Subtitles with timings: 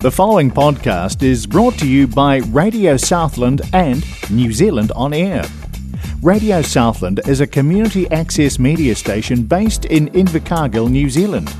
[0.00, 5.44] The following podcast is brought to you by Radio Southland and New Zealand On Air.
[6.22, 11.52] Radio Southland is a community access media station based in Invercargill, New Zealand.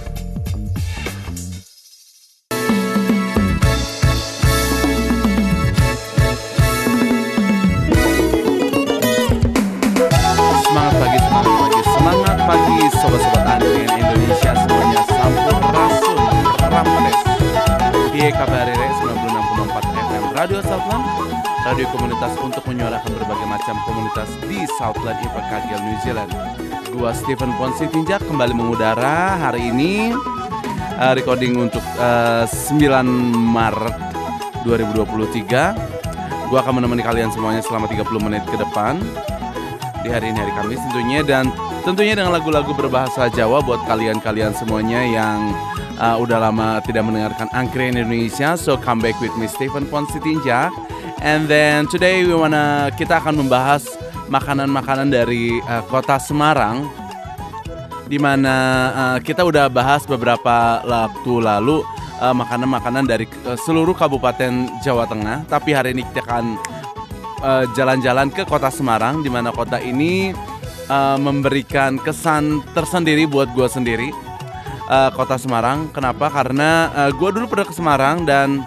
[21.67, 26.31] Radio komunitas untuk menyuarakan berbagai macam komunitas di Southland Invercargill New Zealand.
[26.95, 30.15] Gua Stephen Ponsi Tinjak kembali mengudara hari ini
[30.95, 32.79] uh, recording untuk uh, 9
[33.51, 33.99] Maret
[34.63, 36.47] 2023.
[36.47, 39.03] Gua akan menemani kalian semuanya selama 30 menit ke depan
[40.07, 41.51] di hari ini hari Kamis tentunya dan
[41.83, 45.51] tentunya dengan lagu-lagu berbahasa Jawa buat kalian-kalian semuanya yang
[45.99, 50.69] uh, udah lama tidak mendengarkan Angkringan Indonesia so come back with me Stephen Ponsitinja.
[51.25, 53.85] And then today we wanna kita akan membahas
[54.29, 56.85] makanan-makanan dari uh, kota Semarang.
[58.07, 58.55] Di mana
[58.95, 61.83] uh, kita udah bahas beberapa waktu lalu
[62.23, 65.43] uh, makanan-makanan dari uh, seluruh kabupaten Jawa Tengah.
[65.51, 66.45] Tapi hari ini kita akan
[67.43, 70.31] uh, jalan-jalan ke kota Semarang di mana kota ini
[70.87, 74.26] uh, memberikan kesan tersendiri buat gue sendiri
[74.87, 75.91] uh, kota Semarang.
[75.91, 76.31] Kenapa?
[76.31, 78.65] Karena uh, gue dulu pernah ke Semarang dan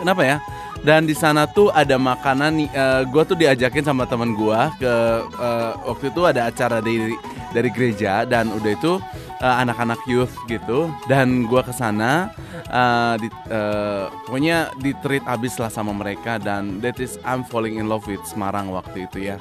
[0.00, 0.36] kenapa ya?
[0.78, 4.94] Dan di sana tuh ada makanan uh, gue tuh diajakin sama teman gue ke
[5.36, 7.18] uh, waktu itu ada acara dari
[7.50, 9.02] dari gereja dan udah itu
[9.42, 10.86] uh, anak-anak youth gitu.
[11.10, 12.30] Dan gue ke sana
[12.70, 17.82] uh, di, uh, pokoknya di treat abis lah sama mereka dan that is I'm falling
[17.82, 19.36] in love with Semarang waktu itu ya.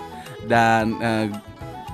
[0.50, 1.30] Dan uh,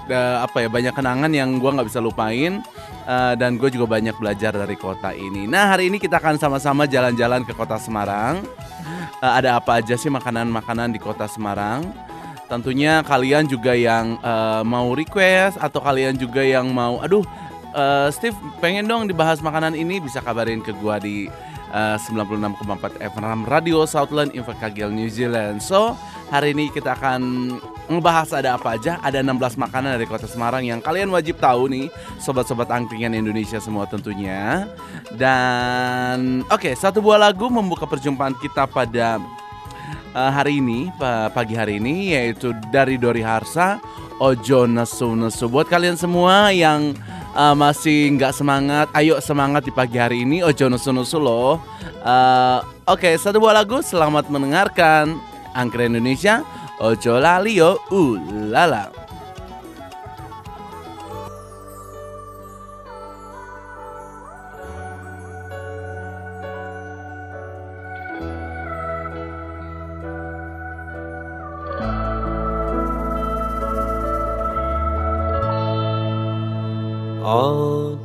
[0.07, 2.63] da- apa ya banyak kenangan yang gue nggak bisa lupain
[3.05, 5.45] uh, dan gue juga banyak belajar dari kota ini.
[5.45, 8.43] Nah hari ini kita akan sama-sama jalan-jalan ke kota Semarang.
[9.23, 11.87] Uh, ada apa aja sih makanan-makanan di kota Semarang?
[12.51, 17.23] Tentunya kalian juga yang uh, mau request atau kalian juga yang mau, aduh
[17.73, 21.31] uh, Steve pengen dong dibahas makanan ini bisa kabarin ke gua di
[21.73, 25.59] uh, 96,4 FM Radio Southland Invercargill New Zealand.
[25.59, 25.97] So
[26.29, 27.21] hari ini kita akan
[27.91, 29.01] ngebahas ada apa aja.
[29.03, 31.91] Ada 16 makanan dari kota Semarang yang kalian wajib tahu nih,
[32.21, 34.69] sobat-sobat angkringan Indonesia semua tentunya.
[35.11, 39.19] Dan oke, satu buah lagu membuka perjumpaan kita pada
[40.15, 43.81] uh, hari ini, pa- pagi hari ini yaitu dari Dori Harsa,
[44.21, 45.51] Ojo Nesu Nesu.
[45.51, 46.95] Buat kalian semua yang
[47.35, 51.59] uh, masih nggak semangat, ayo semangat di pagi hari ini, Ojo Nesu loh.
[52.01, 55.15] Uh, Oke, satu buah lagu, selamat mendengarkan.
[55.53, 56.41] Angkre Indonesia,
[56.81, 59.02] Ojo Lali yo, ulala.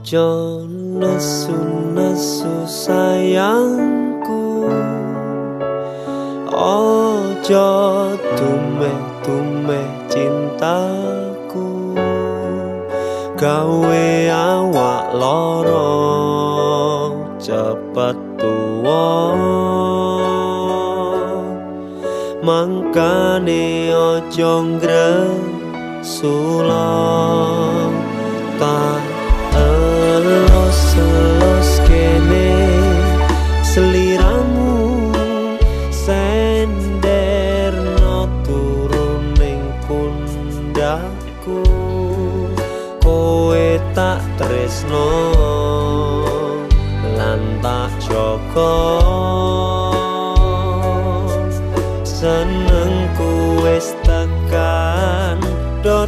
[0.09, 0.65] Ojo
[0.97, 4.65] nesu-nesu sayangku.
[6.49, 7.69] Ojo
[8.33, 11.93] tumeh-tumeh cintaku.
[13.37, 15.93] Gawe awak loro
[17.37, 19.13] cepet tuwa.
[22.41, 25.37] Mangkane ojo ngresula
[28.57, 28.98] tak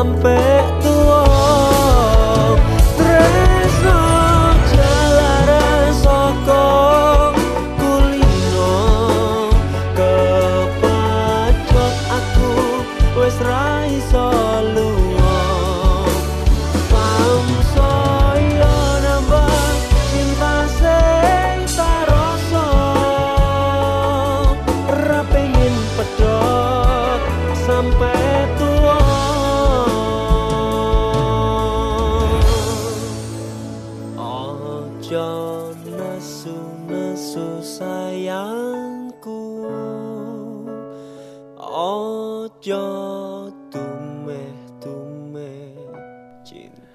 [0.00, 0.49] sampai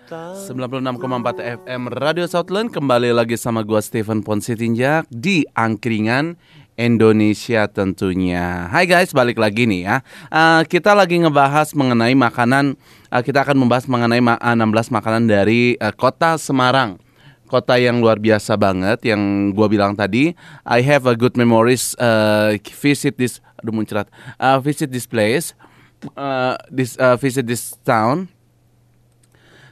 [0.05, 1.01] 96,4
[1.65, 6.37] FM Radio Southland kembali lagi sama gua Stephen Ponsitinjak di Angkringan
[6.77, 8.69] Indonesia tentunya.
[8.69, 9.97] Hai guys, balik lagi nih ya.
[10.29, 12.77] Eh, kita lagi ngebahas mengenai makanan.
[13.09, 17.01] eh, kita akan membahas mengenai ma- eh, 16 makanan dari eh, kota Semarang.
[17.49, 20.37] Kota yang luar biasa banget yang gua bilang tadi.
[20.69, 24.05] I have a good memories eh, visit this aduh muncrat.
[24.37, 25.57] Eh, visit this place.
[26.13, 28.29] eh, this eh, visit this town.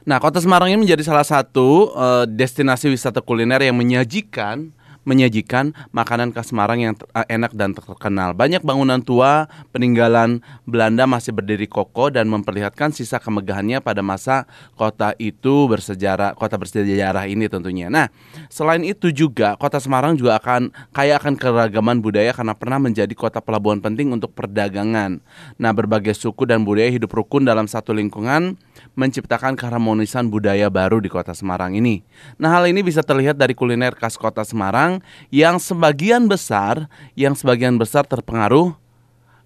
[0.04, 6.32] Nah, Kota Semarang ini menjadi salah satu eh, destinasi wisata kuliner yang menyajikan menyajikan makanan
[6.32, 8.36] khas Semarang yang eh, enak dan terkenal.
[8.36, 14.48] Banyak bangunan tua peninggalan Belanda masih berdiri kokoh dan memperlihatkan sisa kemegahannya pada masa
[14.80, 17.88] kota itu bersejarah, kota bersejarah ini tentunya.
[17.92, 18.12] Nah,
[18.48, 23.44] selain itu juga kota Semarang juga akan kaya akan keragaman budaya karena pernah menjadi kota
[23.44, 25.20] pelabuhan penting untuk perdagangan.
[25.60, 28.56] Nah, berbagai suku dan budaya hidup rukun dalam satu lingkungan
[28.94, 32.06] menciptakan keharmonisan budaya baru di kota Semarang ini.
[32.38, 35.02] Nah, hal ini bisa terlihat dari kuliner khas kota Semarang
[35.34, 36.86] yang sebagian besar
[37.18, 38.74] yang sebagian besar terpengaruh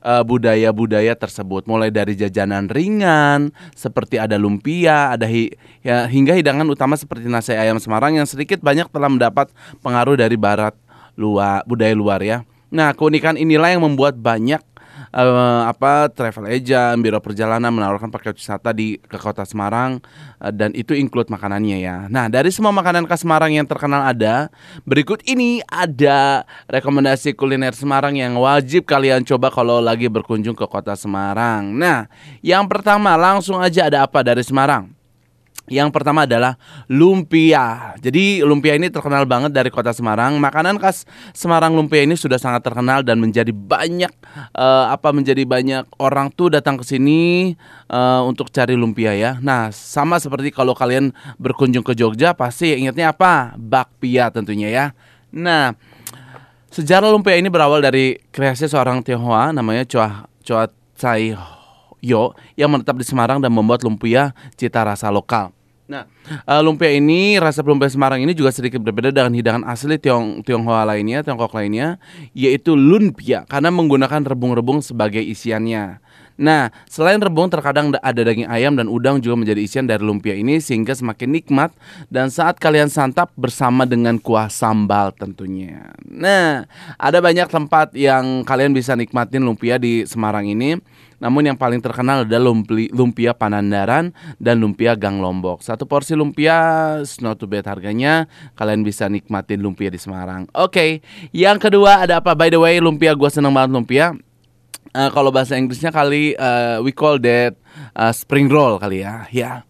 [0.04, 6.68] eh, budaya-budaya tersebut mulai dari jajanan ringan seperti ada lumpia, ada hi- ya, hingga hidangan
[6.68, 9.48] utama seperti nasi ayam Semarang yang sedikit banyak telah mendapat
[9.80, 10.76] pengaruh dari barat
[11.16, 12.44] luar budaya luar ya.
[12.68, 14.60] Nah, keunikan inilah yang membuat banyak
[15.18, 19.98] eh, apa travel agent, biro perjalanan menawarkan paket wisata di ke kota Semarang
[20.42, 21.98] eh, dan itu include makanannya ya.
[22.08, 24.54] Nah, dari semua makanan khas Semarang yang terkenal ada,
[24.86, 30.94] berikut ini ada rekomendasi kuliner Semarang yang wajib kalian coba kalau lagi berkunjung ke kota
[30.94, 31.74] Semarang.
[31.74, 32.06] Nah,
[32.46, 34.97] yang pertama langsung aja ada apa dari Semarang?
[35.68, 36.56] Yang pertama adalah
[36.88, 37.96] lumpia.
[38.00, 40.40] Jadi lumpia ini terkenal banget dari kota Semarang.
[40.40, 41.04] Makanan khas
[41.36, 44.12] Semarang lumpia ini sudah sangat terkenal dan menjadi banyak
[44.56, 47.52] eh, apa menjadi banyak orang tuh datang ke sini
[47.92, 49.36] eh, untuk cari lumpia ya.
[49.44, 53.52] Nah, sama seperti kalau kalian berkunjung ke Jogja pasti ingatnya apa?
[53.60, 54.86] Bakpia tentunya ya.
[55.36, 55.76] Nah,
[56.78, 61.34] Sejarah lumpia ini berawal dari kreasi seorang Tionghoa namanya Choa Choa Tsai
[62.06, 65.57] Yo yang menetap di Semarang dan membuat lumpia cita rasa lokal.
[65.88, 70.44] Nah, eh, lumpia ini rasa lumpia Semarang ini juga sedikit berbeda dengan hidangan asli Tiong
[70.44, 71.96] Tionghoa lainnya, Tiongkok lainnya,
[72.36, 76.04] yaitu lumpia karena menggunakan rebung-rebung sebagai isiannya.
[76.38, 80.38] Nah, selain rebung terkadang da- ada daging ayam dan udang juga menjadi isian dari lumpia
[80.38, 81.74] ini sehingga semakin nikmat
[82.14, 85.98] dan saat kalian santap bersama dengan kuah sambal tentunya.
[86.06, 86.70] Nah,
[87.02, 90.78] ada banyak tempat yang kalian bisa nikmatin lumpia di Semarang ini.
[91.18, 92.54] Namun yang paling terkenal adalah
[92.94, 95.66] lumpia Panandaran dan lumpia Gang Lombok.
[95.66, 98.30] Satu porsi lumpia not too bad harganya.
[98.54, 100.46] Kalian bisa nikmatin lumpia di Semarang.
[100.54, 101.02] Oke,
[101.34, 102.38] yang kedua ada apa?
[102.38, 104.14] By the way, lumpia gue seneng banget lumpia.
[104.98, 107.54] Eh, kalau bahasa Inggrisnya kali eh, we call that
[107.94, 109.30] eh, spring roll kali ya.
[109.30, 109.62] Ya.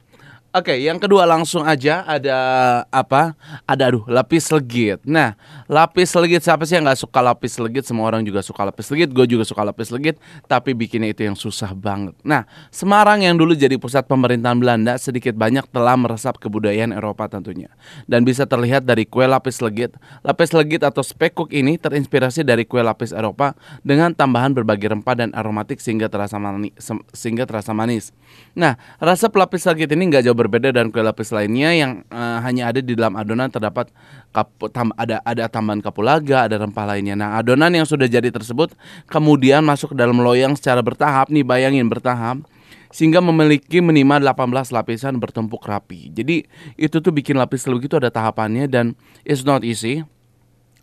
[0.55, 2.39] Oke, yang kedua langsung aja ada
[2.88, 3.36] apa?
[3.67, 5.03] Ada aduh lapis legit.
[5.03, 5.36] Nah,
[5.67, 7.83] lapis legit siapa sih yang nggak suka lapis legit?
[7.83, 9.12] Semua orang juga suka lapis legit.
[9.12, 10.15] Gue juga suka lapis legit.
[10.47, 12.15] Tapi bikinnya itu yang susah banget.
[12.24, 17.71] Nah, Semarang yang dulu jadi pusat pemerintahan Belanda sedikit banyak telah meresap kebudayaan Eropa tentunya.
[18.07, 19.95] Dan bisa terlihat dari kue lapis legit.
[20.24, 25.29] Lapis legit atau spekuk ini terinspirasi dari kue lapis Eropa dengan tambahan berbagai rempah dan
[25.36, 26.74] aromatik sehingga terasa manis.
[27.12, 28.15] Sehingga terasa manis.
[28.55, 32.71] Nah, rasa pelapis legit ini nggak jauh berbeda dan kue lapis lainnya yang uh, hanya
[32.71, 33.91] ada di dalam adonan terdapat
[34.31, 37.18] kapu, tam, ada ada tambahan kapulaga, ada rempah lainnya.
[37.18, 38.78] Nah, adonan yang sudah jadi tersebut
[39.10, 42.46] kemudian masuk ke dalam loyang secara bertahap nih, bayangin bertahap
[42.94, 46.14] sehingga memiliki minimal 18 lapisan bertumpuk rapi.
[46.14, 46.48] Jadi
[46.80, 48.96] itu tuh bikin lapis legit itu ada tahapannya dan
[49.28, 50.04] it's not easy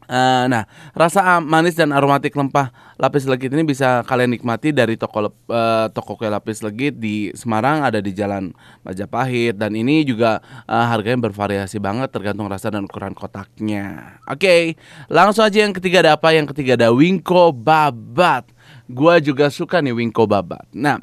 [0.04, 2.70] Uh, nah, rasa manis dan aromatik lempah
[3.00, 7.82] lapis legit ini bisa kalian nikmati dari toko uh, toko kue lapis legit di Semarang
[7.82, 8.54] ada di Jalan
[8.86, 14.18] Majapahit dan ini juga uh, harganya bervariasi banget tergantung rasa dan ukuran kotaknya.
[14.30, 14.60] Oke, okay,
[15.10, 16.30] langsung aja yang ketiga ada apa?
[16.30, 18.46] Yang ketiga ada wingko babat.
[18.84, 20.68] Gua juga suka nih wingko babat.
[20.76, 21.00] Nah,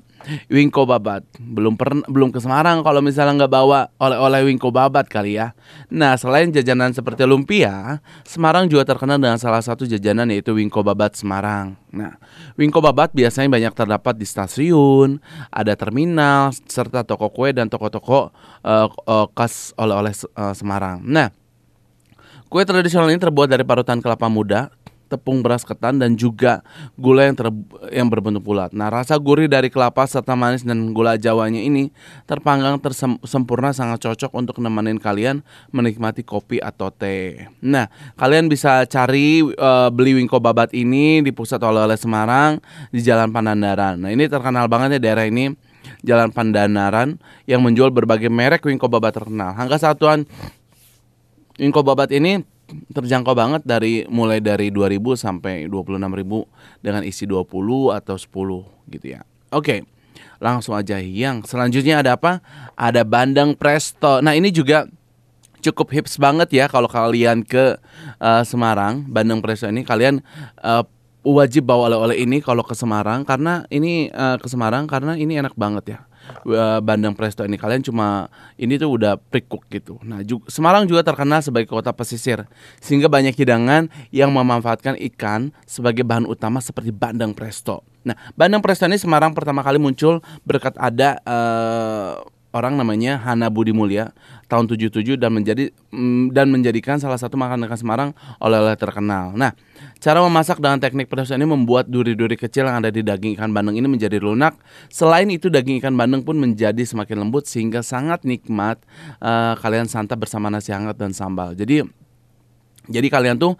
[0.47, 1.25] Wingko Babat.
[1.37, 5.53] Belum pernah belum ke Semarang kalau misalnya nggak bawa oleh-oleh Wingko Babat kali ya.
[5.91, 11.17] Nah, selain jajanan seperti lumpia, Semarang juga terkenal dengan salah satu jajanan yaitu Wingko Babat
[11.17, 11.75] Semarang.
[11.91, 12.15] Nah,
[12.55, 15.19] Wingko Babat biasanya banyak terdapat di stasiun,
[15.51, 18.31] ada terminal, serta toko kue dan toko-toko
[18.63, 21.03] uh, uh, khas oleh-oleh uh, Semarang.
[21.03, 21.29] Nah,
[22.47, 24.71] kue tradisional ini terbuat dari parutan kelapa muda,
[25.11, 26.63] tepung beras ketan dan juga
[26.95, 27.47] gula yang ter,
[27.91, 28.71] yang berbentuk bulat.
[28.71, 31.91] Nah, rasa gurih dari kelapa serta manis dan gula jawanya ini
[32.23, 35.43] terpanggang tersempurna sangat cocok untuk nemenin kalian
[35.75, 37.51] menikmati kopi atau teh.
[37.59, 42.63] Nah, kalian bisa cari uh, beli wingko babat ini di pusat oleh-oleh Semarang
[42.95, 43.99] di Jalan Pandandaran.
[43.99, 45.51] Nah, ini terkenal banget ya daerah ini.
[46.05, 47.17] Jalan Pandanaran
[47.49, 49.53] yang menjual berbagai merek wingko babat terkenal.
[49.53, 50.29] Harga satuan
[51.57, 52.41] wingko babat ini
[52.91, 59.21] terjangkau banget dari mulai dari 2000 sampai 26.000 dengan isi 20 atau 10 gitu ya.
[59.51, 59.83] Oke.
[60.41, 62.41] Langsung aja yang selanjutnya ada apa?
[62.73, 64.25] Ada bandeng presto.
[64.25, 64.89] Nah, ini juga
[65.61, 67.77] cukup hips banget ya kalau kalian ke
[68.17, 70.25] uh, Semarang, bandeng presto ini kalian
[70.65, 70.81] uh,
[71.21, 75.53] wajib bawa oleh-oleh ini kalau ke Semarang karena ini uh, ke Semarang karena ini enak
[75.53, 75.99] banget ya
[76.81, 79.97] Bandeng Presto ini kalian cuma ini tuh udah pre-cook gitu.
[80.01, 82.45] Nah, juga, Semarang juga terkenal sebagai kota pesisir
[82.81, 87.85] sehingga banyak hidangan yang memanfaatkan ikan sebagai bahan utama seperti bandeng presto.
[88.01, 93.71] Nah, bandeng presto ini Semarang pertama kali muncul berkat ada uh, orang namanya Hana Budi
[93.71, 94.11] Mulya
[94.51, 98.11] tahun 77 dan menjadi mm, dan menjadikan salah satu makanan khas Semarang
[98.43, 99.31] oleh-oleh terkenal.
[99.31, 99.55] Nah,
[100.03, 103.79] cara memasak dengan teknik proses ini membuat duri-duri kecil yang ada di daging ikan bandeng
[103.79, 104.59] ini menjadi lunak.
[104.91, 108.83] Selain itu daging ikan bandeng pun menjadi semakin lembut sehingga sangat nikmat
[109.23, 111.55] uh, kalian santap bersama nasi hangat dan sambal.
[111.55, 111.87] Jadi
[112.89, 113.55] jadi kalian tuh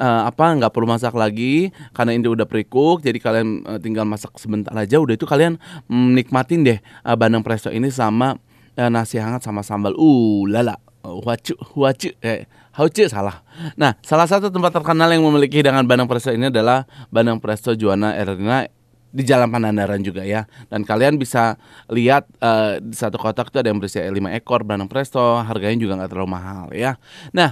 [0.00, 3.04] uh, apa nggak perlu masak lagi karena ini udah pre-cook.
[3.06, 4.98] Jadi kalian uh, tinggal masak sebentar aja.
[4.98, 8.40] Udah itu kalian menikmatin deh uh, bandeng presto ini sama
[8.76, 9.96] nasi hangat sama sambal.
[9.96, 10.78] Uh lala.
[11.02, 12.46] Huacu, huacu, eh,
[12.78, 13.42] haucu salah.
[13.74, 18.14] Nah, salah satu tempat terkenal yang memiliki hidangan bandeng presto ini adalah Bandeng Presto Juana
[18.14, 18.70] Erina
[19.10, 20.46] di Jalan Panandaran juga ya.
[20.70, 21.58] Dan kalian bisa
[21.90, 25.98] lihat uh, di satu kotak itu ada yang berisi 5 ekor bandeng presto, harganya juga
[25.98, 26.94] nggak terlalu mahal ya.
[27.34, 27.50] Nah,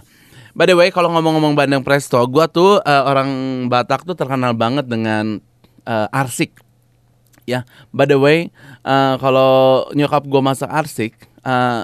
[0.50, 3.30] By the way, kalau ngomong-ngomong Bandeng Presto, gue tuh uh, orang
[3.70, 5.38] Batak tuh terkenal banget dengan
[5.86, 6.58] uh, arsik.
[7.49, 8.52] Ya, by the way,
[8.85, 11.82] uh, kalau nyokap gue masak arsik, uh,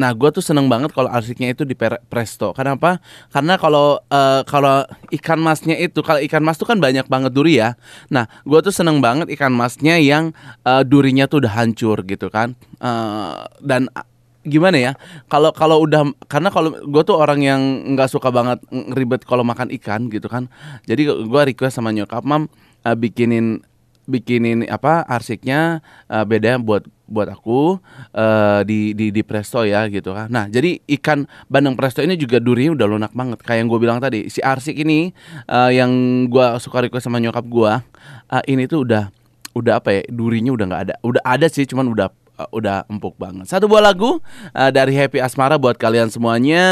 [0.00, 1.76] nah gue tuh seneng banget kalau arsiknya itu di
[2.08, 2.56] presto.
[2.56, 3.04] Kenapa?
[3.28, 7.60] Karena kalau uh, kalau ikan masnya itu, kalau ikan mas tuh kan banyak banget duri
[7.60, 7.76] ya.
[8.08, 10.32] Nah, gue tuh seneng banget ikan masnya yang
[10.64, 12.56] uh, durinya tuh udah hancur gitu kan.
[12.80, 13.92] Uh, dan
[14.40, 14.92] gimana ya
[15.28, 17.60] kalau kalau udah karena kalau gue tuh orang yang
[17.92, 18.56] nggak suka banget
[18.96, 20.48] ribet kalau makan ikan gitu kan
[20.88, 22.48] jadi gue request sama nyokap mam
[22.88, 23.60] uh, bikinin
[24.10, 27.78] bikinin apa arsiknya uh, beda buat buat aku
[28.14, 32.42] uh, di di di presto ya gitu kan nah jadi ikan bandeng presto ini juga
[32.42, 35.14] durinya udah lunak banget kayak yang gue bilang tadi si arsik ini
[35.46, 35.90] uh, yang
[36.26, 37.72] gue suka request sama nyokap gue
[38.34, 39.10] uh, ini tuh udah
[39.54, 42.08] udah apa ya durinya udah nggak ada udah ada sih cuman udah
[42.40, 43.52] uh, udah empuk banget.
[43.52, 44.22] Satu buah lagu
[44.56, 46.64] uh, dari Happy Asmara buat kalian semuanya.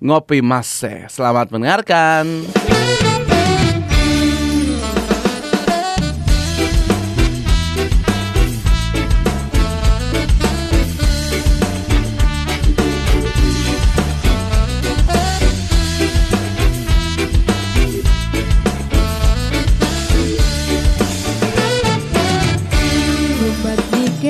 [0.00, 0.86] Ngopi Mas.
[1.10, 2.46] Selamat mendengarkan.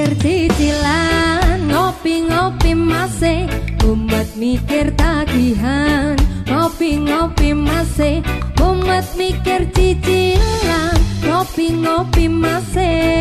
[0.00, 3.44] mikir cicilan Ngopi-ngopi masih.
[3.84, 6.16] Umat mikir tagihan
[6.48, 8.24] Ngopi-ngopi masih.
[8.56, 13.20] Umat mikir cicilan Ngopi-ngopi masih.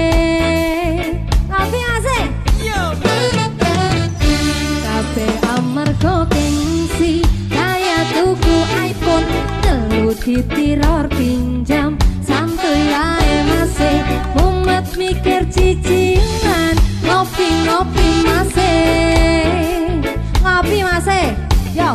[1.51, 2.23] Ngopi masih?
[4.87, 5.27] Kafe
[5.59, 5.89] amar
[6.31, 7.19] gengsi
[7.51, 8.55] Kaya tuku
[8.87, 9.27] iPhone.
[9.59, 13.18] Telu ditiror pinjam santuyan.
[17.69, 20.01] Ngopi-ngopi masih.
[20.41, 21.25] Ngopi masih.
[21.77, 21.93] Yo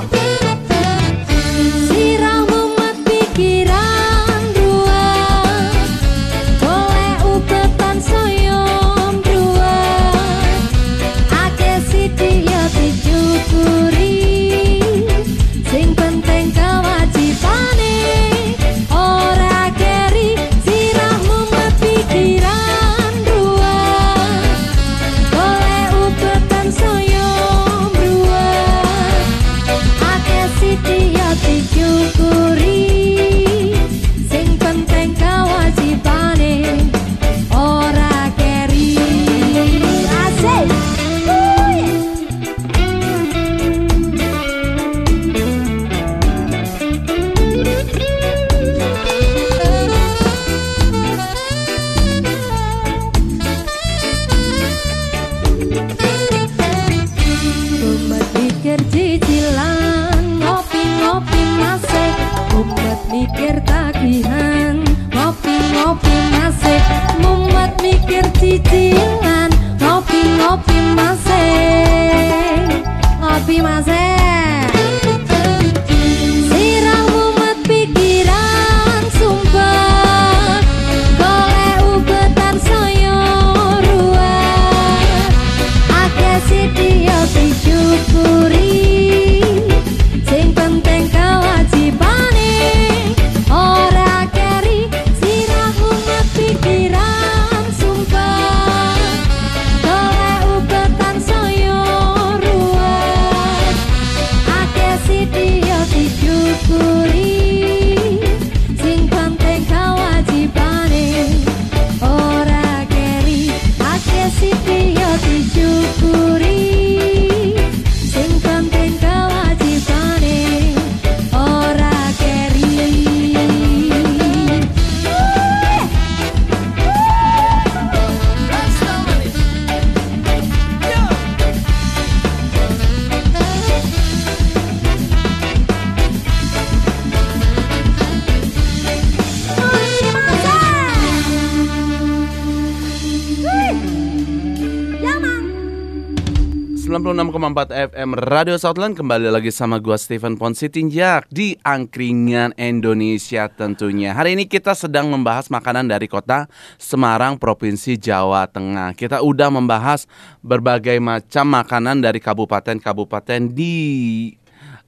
[147.45, 154.17] 96,4 FM Radio Southland kembali lagi sama gua Steven Ponsi Tinjak di Angkringan Indonesia tentunya.
[154.17, 156.49] Hari ini kita sedang membahas makanan dari kota
[156.81, 158.97] Semarang, Provinsi Jawa Tengah.
[158.97, 160.09] Kita udah membahas
[160.41, 163.77] berbagai macam makanan dari kabupaten-kabupaten di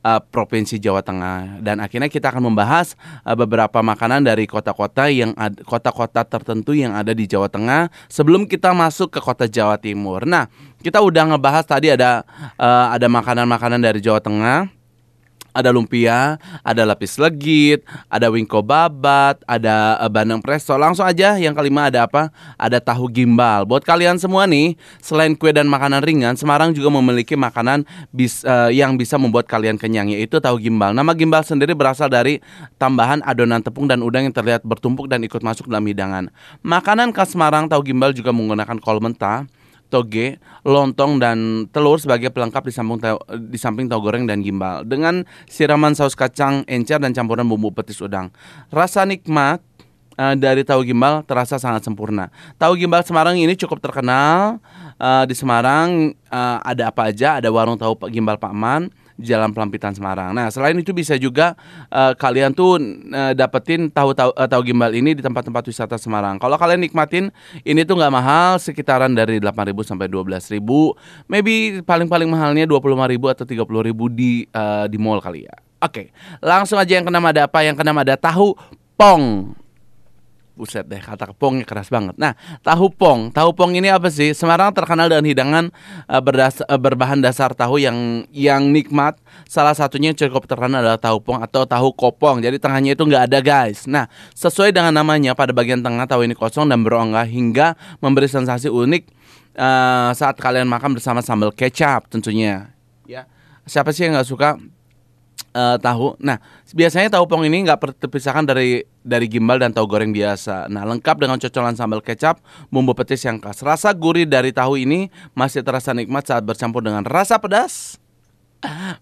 [0.06, 2.94] uh, Provinsi Jawa Tengah dan akhirnya kita akan membahas
[3.26, 5.34] uh, beberapa makanan dari kota-kota yang
[5.66, 10.22] kota-kota tertentu yang ada di Jawa Tengah sebelum kita masuk ke kota Jawa Timur.
[10.22, 10.46] Nah,
[10.86, 12.22] kita udah ngebahas tadi ada
[12.54, 14.70] uh, ada makanan-makanan dari Jawa Tengah.
[15.56, 17.80] Ada lumpia, ada lapis legit,
[18.12, 20.76] ada wingko babat, ada eh, bandeng presto.
[20.76, 22.28] Langsung aja yang kelima ada apa?
[22.60, 23.64] Ada tahu gimbal.
[23.64, 28.76] Buat kalian semua nih, selain kue dan makanan ringan, Semarang juga memiliki makanan bis, eh,
[28.76, 30.92] yang bisa membuat kalian kenyang yaitu tahu gimbal.
[30.92, 32.36] Nama gimbal sendiri berasal dari
[32.76, 36.28] tambahan adonan tepung dan udang yang terlihat bertumpuk dan ikut masuk dalam hidangan.
[36.60, 39.48] Makanan khas Semarang tahu gimbal juga menggunakan kol mentah,
[39.88, 42.98] toge, lontong dan telur sebagai pelengkap di samping
[43.50, 48.02] di samping tahu goreng dan gimbal dengan siraman saus kacang encer dan campuran bumbu petis
[48.02, 48.34] udang.
[48.74, 49.62] Rasa nikmat
[50.18, 52.28] eh, dari tahu gimbal terasa sangat sempurna.
[52.58, 54.58] Tahu gimbal Semarang ini cukup terkenal
[54.98, 57.38] eh, di Semarang eh, ada apa aja?
[57.38, 60.36] Ada warung tahu gimbal Pak Man, Jalan Pelampitan Semarang.
[60.36, 61.56] Nah, selain itu bisa juga
[61.88, 62.76] eh, kalian tuh
[63.12, 66.36] eh, dapetin tahu tahu eh, tahu gimbal ini di tempat-tempat wisata Semarang.
[66.36, 67.32] Kalau kalian nikmatin
[67.64, 70.60] ini tuh nggak mahal, sekitaran dari 8.000 sampai 12.000.
[71.26, 75.56] Maybe paling-paling mahalnya 25.000 atau 30.000 di eh, di mall kali ya.
[75.76, 76.08] Oke,
[76.40, 77.60] langsung aja yang keenam ada apa?
[77.60, 78.56] Yang keenam ada tahu
[78.96, 79.52] pong.
[80.56, 82.16] Buset deh, kata pongnya keras banget.
[82.16, 82.32] Nah,
[82.64, 83.28] tahu pong.
[83.28, 84.32] Tahu pong ini apa sih?
[84.32, 85.64] Semarang terkenal dengan hidangan
[86.08, 89.20] eh, berdas- eh, berbahan dasar tahu yang yang nikmat.
[89.44, 92.40] Salah satunya yang cukup terkenal adalah tahu pong atau tahu kopong.
[92.40, 93.84] Jadi tengahnya itu nggak ada guys.
[93.84, 98.72] Nah, sesuai dengan namanya, pada bagian tengah tahu ini kosong dan berongga hingga memberi sensasi
[98.72, 99.04] unik
[99.60, 102.72] eh, saat kalian makan bersama sambal kecap tentunya.
[103.04, 103.28] Ya,
[103.68, 104.56] siapa sih yang nggak suka
[105.56, 106.20] eh, tahu.
[106.20, 106.36] Nah,
[106.76, 110.68] biasanya tahu pong ini nggak terpisahkan dari dari gimbal dan tahu goreng biasa.
[110.68, 113.64] Nah, lengkap dengan cocolan sambal kecap, bumbu petis yang khas.
[113.64, 117.96] Rasa gurih dari tahu ini masih terasa nikmat saat bercampur dengan rasa pedas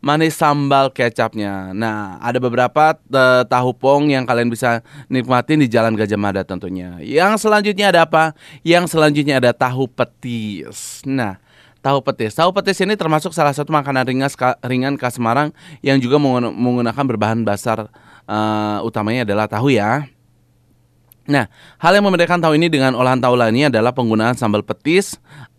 [0.02, 1.72] manis sambal kecapnya.
[1.72, 6.98] Nah, ada beberapa eh, tahu pong yang kalian bisa nikmatin di Jalan Gajah Mada tentunya.
[7.00, 8.36] Yang selanjutnya ada apa?
[8.66, 11.02] Yang selanjutnya ada tahu petis.
[11.06, 11.40] Nah,
[11.84, 12.32] tahu petis.
[12.32, 14.32] Tahu petis ini termasuk salah satu makanan ringan
[14.64, 15.52] ringan khas Semarang
[15.84, 17.92] yang juga menggun- menggunakan berbahan dasar
[18.24, 20.08] eh, utamanya adalah tahu ya.
[21.24, 21.48] Nah,
[21.80, 25.16] hal yang membedakan tahu ini dengan olahan tahu lainnya adalah penggunaan sambal petis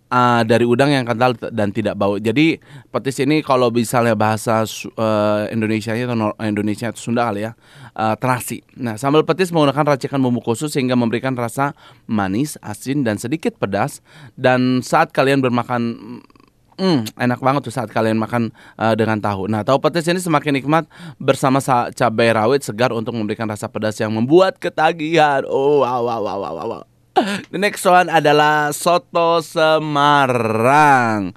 [0.10, 2.18] uh, dari udang yang kental dan tidak bau.
[2.18, 7.58] Jadi petis ini kalau misalnya bahasa uh, Indonesia atau Nor- Indonesia atau Sunda kali ya,
[7.96, 8.62] uh, terasi.
[8.78, 11.74] Nah, sambal petis menggunakan racikan bumbu khusus sehingga memberikan rasa
[12.06, 14.02] manis, asin dan sedikit pedas.
[14.36, 15.98] Dan saat kalian bermakan
[16.76, 19.48] Hmm, enak banget tuh saat kalian makan uh, dengan tahu.
[19.48, 20.84] Nah, tahu petis ini semakin nikmat
[21.16, 25.48] bersama sa- cabai rawit segar untuk memberikan rasa pedas yang membuat ketagihan.
[25.48, 26.84] Oh, wow, wow, wow, wow, wow.
[27.52, 31.32] The next one adalah soto Semarang.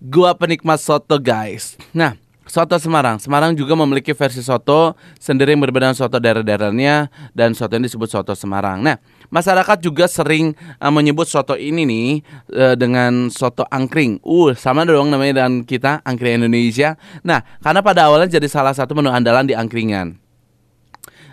[0.00, 1.76] Gua penikmat soto, guys.
[1.92, 2.16] Nah,
[2.48, 3.20] soto Semarang.
[3.20, 8.08] Semarang juga memiliki versi soto sendiri yang berbeda dengan soto daerah-daerahnya dan soto ini disebut
[8.08, 8.80] soto Semarang.
[8.80, 8.96] Nah,
[9.28, 12.08] masyarakat juga sering uh, menyebut soto ini nih
[12.56, 14.16] uh, dengan soto angkring.
[14.24, 16.96] Uh, sama dong namanya dengan kita angkring Indonesia.
[17.20, 20.21] Nah, karena pada awalnya jadi salah satu menu andalan di angkringan.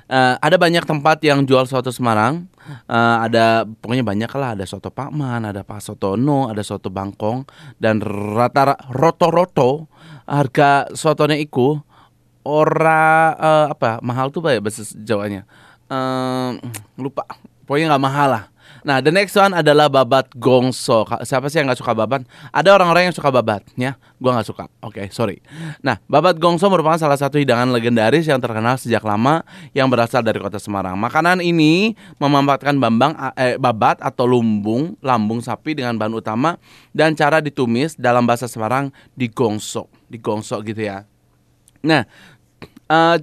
[0.10, 2.50] Eh, ada banyak tempat yang jual soto Semarang.
[2.89, 4.58] Eh, ada pokoknya banyak lah.
[4.58, 7.45] Ada soto Pakman, ada Pak Sotono, ada soto Bangkong
[7.78, 9.86] dan rata roto-roto
[10.26, 11.78] harga sotonya iku
[12.41, 15.45] ora eh, apa mahal tuh pak ya bahasa Jawanya.
[15.93, 16.50] Eh,
[16.98, 17.30] lupa.
[17.69, 18.43] Pokoknya nggak mahal lah.
[18.83, 21.03] Nah, the next one adalah babat gongso.
[21.23, 22.23] Siapa sih yang nggak suka babat?
[22.51, 23.99] Ada orang-orang yang suka babat, ya.
[24.19, 24.65] Gua nggak suka.
[24.83, 25.43] Oke, sorry.
[25.83, 30.39] Nah, babat gongso merupakan salah satu hidangan legendaris yang terkenal sejak lama yang berasal dari
[30.39, 30.95] kota Semarang.
[30.99, 36.59] Makanan ini memanfaatkan bambang eh, babat atau lumbung, lambung sapi dengan bahan utama
[36.91, 41.07] dan cara ditumis dalam bahasa Semarang digongso, digongso gitu ya.
[41.83, 42.03] Nah,
[42.91, 43.17] eh,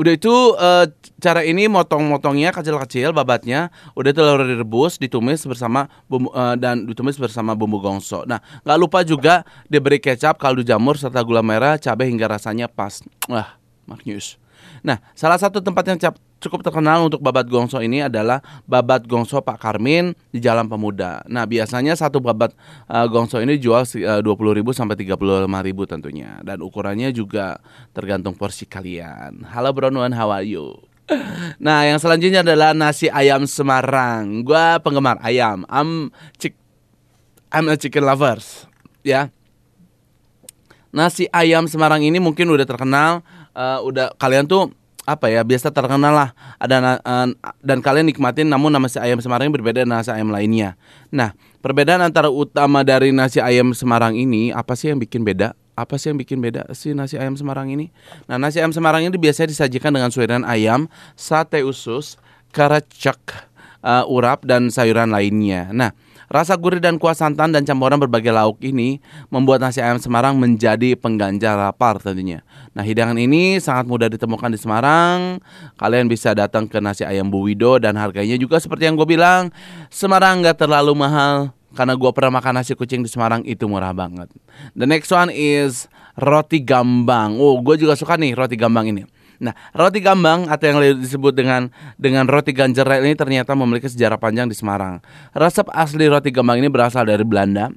[0.00, 0.86] udah itu eh,
[1.20, 7.52] cara ini motong-motongnya kecil-kecil babatnya, udah lalu direbus, ditumis bersama bumbu eh, dan ditumis bersama
[7.52, 8.24] bumbu gongso.
[8.24, 13.04] Nah, nggak lupa juga diberi kecap, kaldu jamur serta gula merah, cabai hingga rasanya pas.
[13.28, 14.40] Wah, maknyus.
[14.82, 19.38] Nah, salah satu tempat yang cap- cukup terkenal untuk babat gongso ini adalah babat gongso
[19.38, 21.22] Pak Karmin di Jalan Pemuda.
[21.30, 22.50] Nah, biasanya satu babat
[22.90, 27.62] eh, gongso ini dijual si- eh, 20.000 sampai 35.000 tentunya dan ukurannya juga
[27.94, 29.46] tergantung porsi kalian.
[29.54, 30.74] Halo Bronuan, how are you?
[31.62, 34.42] Nah, yang selanjutnya adalah nasi ayam Semarang.
[34.42, 35.62] Gua penggemar ayam.
[35.70, 36.10] I'm
[36.42, 36.58] chick
[37.52, 38.64] I'm a chicken lovers,
[39.04, 39.28] ya.
[40.92, 43.20] Nasi ayam Semarang ini mungkin udah terkenal,
[43.52, 46.30] eh, udah kalian tuh apa ya biasa terkenal lah
[46.62, 50.78] ada eh, dan kalian nikmatin namun nasi ayam Semarang ini berbeda dengan nasi ayam lainnya.
[51.10, 55.58] Nah perbedaan antara utama dari nasi ayam Semarang ini apa sih yang bikin beda?
[55.74, 57.90] Apa sih yang bikin beda sih nasi ayam Semarang ini?
[58.30, 60.86] Nah nasi ayam Semarang ini biasanya disajikan dengan suiran ayam,
[61.18, 62.14] sate usus,
[62.54, 63.50] karacak,
[63.82, 65.74] eh, urap dan sayuran lainnya.
[65.74, 65.90] Nah
[66.32, 70.96] Rasa gurih dan kuah santan dan campuran berbagai lauk ini membuat nasi ayam Semarang menjadi
[70.96, 72.40] pengganjal lapar tentunya.
[72.72, 75.44] Nah, hidangan ini sangat mudah ditemukan di Semarang.
[75.76, 79.52] Kalian bisa datang ke nasi ayam Bu Wido dan harganya juga seperti yang gue bilang,
[79.92, 84.32] Semarang nggak terlalu mahal karena gue pernah makan nasi kucing di Semarang itu murah banget.
[84.72, 87.36] The next one is roti gambang.
[87.36, 89.04] Oh, gue juga suka nih roti gambang ini.
[89.42, 91.66] Nah, roti gambang atau yang disebut dengan
[91.98, 95.02] dengan roti ganjerel ini ternyata memiliki sejarah panjang di Semarang.
[95.36, 97.68] Resep asli roti gambang ini berasal dari Belanda.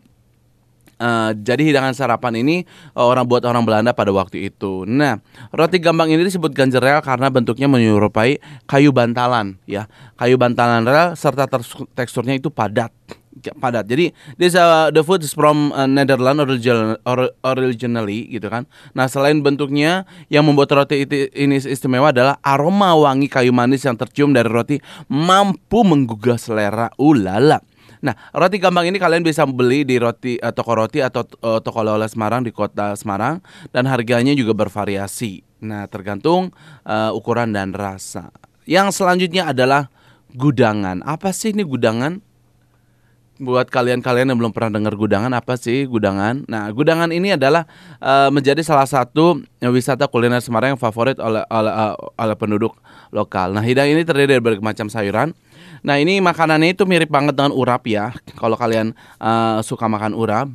[0.95, 4.88] Eh, jadi hidangan sarapan ini eh, orang buat orang Belanda pada waktu itu.
[4.88, 5.19] Nah,
[5.51, 9.91] roti gambang ini disebut ganjerel karena bentuknya menyerupai kayu bantalan, ya.
[10.15, 11.51] Kayu bantalan rel serta
[11.99, 12.95] teksturnya itu padat,
[13.43, 13.84] Ya, padat.
[13.91, 18.63] Jadi this uh, the food is from uh, Netherlands original, or- originally gitu kan.
[18.95, 23.99] Nah, selain bentuknya yang membuat roti itu, ini istimewa adalah aroma wangi kayu manis yang
[23.99, 24.79] tercium dari roti
[25.12, 26.88] mampu menggugah selera.
[26.95, 27.60] Ulala.
[28.06, 31.82] Nah, roti gambang ini kalian bisa beli di roti eh, toko roti atau eh, toko
[31.82, 33.41] oleh-oleh Semarang di kota Semarang
[33.74, 35.41] dan harganya juga bervariasi.
[35.65, 36.54] Nah, tergantung
[36.86, 38.30] eh, ukuran dan rasa.
[38.70, 39.89] Yang selanjutnya adalah
[40.38, 41.02] gudangan.
[41.02, 42.22] Apa sih ini gudangan?
[43.36, 46.48] Buat kalian-kalian yang belum pernah dengar gudangan apa sih gudangan?
[46.48, 47.65] Nah, gudangan ini adalah
[48.00, 52.78] eh, menjadi salah satu wisata kuliner Semarang yang favorit oleh oleh, eh, oleh penduduk
[53.10, 53.52] lokal.
[53.52, 55.34] Nah, hidangan ini terdiri dari berbagai macam sayuran.
[55.86, 58.10] Nah, ini makanannya itu mirip banget dengan urap ya.
[58.41, 60.50] Kalau kalian eh, suka makan urap,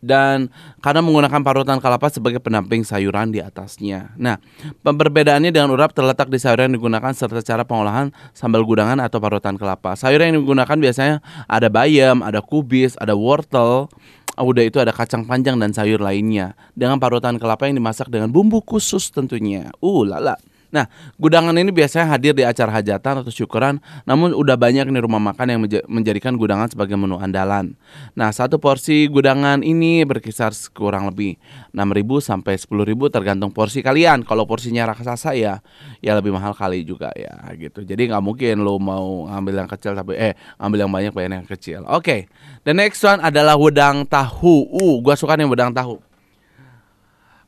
[0.00, 0.48] dan
[0.80, 4.16] karena menggunakan parutan kelapa sebagai pendamping sayuran di atasnya.
[4.16, 4.40] Nah,
[4.80, 9.60] perbedaannya dengan urap terletak di sayuran yang digunakan serta cara pengolahan sambal gudangan atau parutan
[9.60, 9.94] kelapa.
[9.94, 11.16] Sayuran yang digunakan biasanya
[11.46, 13.92] ada bayam, ada kubis, ada wortel,
[14.40, 18.64] udah itu ada kacang panjang dan sayur lainnya dengan parutan kelapa yang dimasak dengan bumbu
[18.64, 19.68] khusus tentunya.
[19.84, 20.40] Uh, lala.
[20.70, 20.86] Nah,
[21.18, 25.46] gudangan ini biasanya hadir di acara hajatan atau syukuran, namun udah banyak nih rumah makan
[25.50, 27.74] yang menja- menjadikan gudangan sebagai menu andalan.
[28.14, 31.38] Nah, satu porsi gudangan ini berkisar kurang lebih
[31.74, 34.22] 6.000 sampai 10.000 tergantung porsi kalian.
[34.22, 35.58] Kalau porsinya raksasa ya,
[35.98, 37.82] ya lebih mahal kali juga ya gitu.
[37.82, 41.48] Jadi nggak mungkin lo mau ngambil yang kecil tapi eh ngambil yang banyak bayar yang
[41.50, 41.82] kecil.
[41.90, 42.30] Oke,
[42.62, 44.70] the next one adalah wedang tahu.
[44.70, 45.98] Uh, gua suka nih wedang tahu.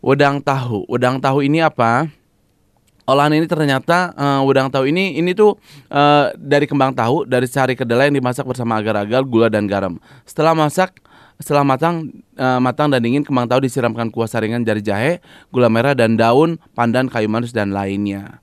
[0.03, 0.83] Wedang tahu.
[0.91, 2.11] Wedang tahu ini apa?
[3.13, 5.55] Olahan ini ternyata uh, wedang tahu ini ini tuh
[5.93, 10.03] uh, dari kembang tahu dari sari kedelai yang dimasak bersama agar-agar gula dan garam.
[10.27, 10.99] Setelah masak
[11.39, 15.23] setelah matang uh, matang dan dingin kembang tahu disiramkan kuah saringan dari jahe,
[15.55, 18.42] gula merah dan daun pandan kayu manis dan lainnya.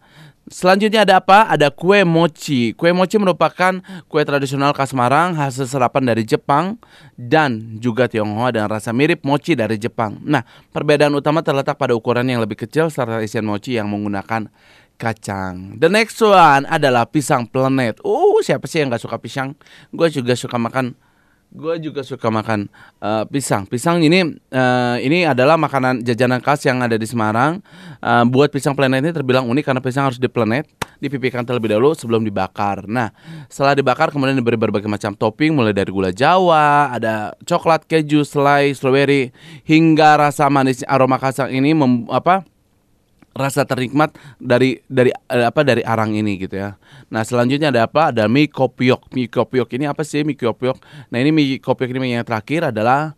[0.50, 1.46] Selanjutnya ada apa?
[1.46, 2.74] Ada kue mochi.
[2.74, 3.78] Kue mochi merupakan
[4.10, 6.82] kue tradisional khas Semarang, hasil serapan dari Jepang
[7.14, 10.18] dan juga Tionghoa dengan rasa mirip mochi dari Jepang.
[10.26, 10.42] Nah,
[10.74, 14.50] perbedaan utama terletak pada ukuran yang lebih kecil serta isian mochi yang menggunakan
[14.98, 15.78] kacang.
[15.78, 18.02] The next one adalah pisang planet.
[18.02, 19.54] Uh, siapa sih yang nggak suka pisang?
[19.94, 20.98] Gue juga suka makan
[21.50, 22.70] Gue juga suka makan
[23.02, 23.66] uh, pisang.
[23.66, 24.22] Pisang ini
[24.54, 27.66] uh, ini adalah makanan jajanan khas yang ada di Semarang.
[27.98, 30.70] Uh, buat pisang planet ini terbilang unik karena pisang harus diplanet,
[31.02, 32.86] dipipihkan terlebih dahulu sebelum dibakar.
[32.86, 33.10] Nah,
[33.50, 38.70] setelah dibakar kemudian diberi berbagai macam topping mulai dari gula Jawa, ada coklat, keju, selai,
[38.78, 39.34] strawberry
[39.66, 42.46] hingga rasa manis aroma kacang ini mem, apa?
[43.34, 46.76] Rasa ternikmat dari dari eh, apa dari arang ini gitu ya.
[47.10, 48.14] Nah selanjutnya ada apa?
[48.14, 49.14] Ada mie kopiok.
[49.14, 50.78] Mie kopiok ini apa sih mie kopiok?
[51.10, 53.18] Nah ini mie kopiok ini yang terakhir adalah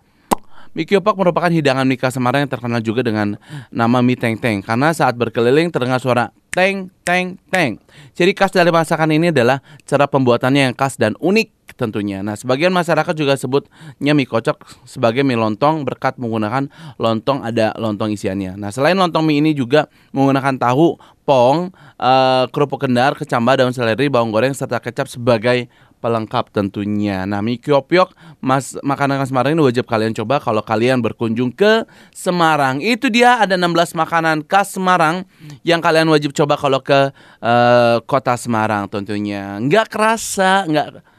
[0.72, 3.36] Mie kopiok merupakan hidangan mie khas Semarang yang terkenal juga dengan
[3.76, 7.80] nama mie teng teng karena saat berkeliling terdengar suara teng teng teng.
[8.12, 12.20] Ciri khas dari masakan ini adalah cara pembuatannya yang khas dan unik tentunya.
[12.22, 16.68] Nah, sebagian masyarakat juga sebutnya mie kocok sebagai mie lontong berkat menggunakan
[17.00, 18.60] lontong ada lontong isiannya.
[18.60, 24.12] Nah, selain lontong mie ini juga menggunakan tahu, pong, eh, kerupuk kendar, kecambah, daun seledri,
[24.12, 27.24] bawang goreng serta kecap sebagai pelengkap tentunya.
[27.30, 31.86] Nah, mie kopiok mas makanan khas Semarang ini wajib kalian coba kalau kalian berkunjung ke
[32.10, 32.82] Semarang.
[32.82, 35.24] Itu dia ada 16 makanan khas Semarang
[35.62, 39.62] yang kalian wajib coba kalau ke eh, kota Semarang tentunya.
[39.62, 41.11] Nggak kerasa, nggak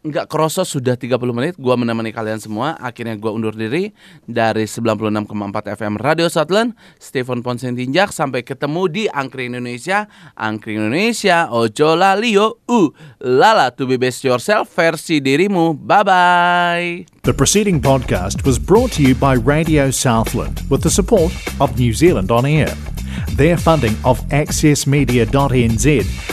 [0.00, 2.76] nggak kerasa sudah 30 menit gua menemani kalian semua.
[2.80, 3.92] Akhirnya gua undur diri
[4.24, 6.72] dari 96,4 FM Radio Southland.
[6.96, 10.08] Stephen Ponsentinjak sampai ketemu di Angkring Indonesia.
[10.40, 12.88] Angkring Indonesia, ojo lalio, uh,
[13.20, 15.76] lala to be best yourself versi dirimu.
[15.76, 16.88] Bye bye.
[17.28, 21.92] The preceding podcast was brought to you by Radio Southland with the support of New
[21.92, 22.72] Zealand On Air.
[23.36, 25.86] Their funding of accessmedia.nz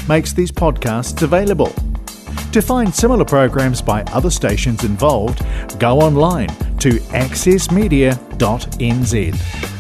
[0.08, 1.76] makes these podcasts available.
[2.54, 5.44] To find similar programs by other stations involved,
[5.80, 9.77] go online to accessmedia.nz.